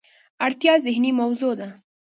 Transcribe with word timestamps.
اړتیا 0.45 0.73
ذهني 0.85 1.11
موضوع 1.21 1.53
ده. 1.59 1.69